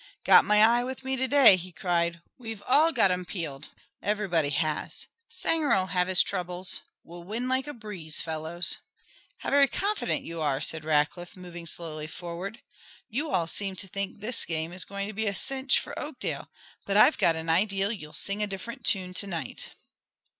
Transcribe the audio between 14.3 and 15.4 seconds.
game is going to be a